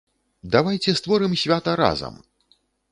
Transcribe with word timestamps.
Давайце 0.55 0.95
створым 1.01 1.39
свята 1.45 1.79
разам! 1.85 2.15